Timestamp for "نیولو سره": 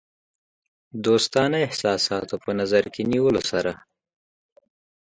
3.11-3.71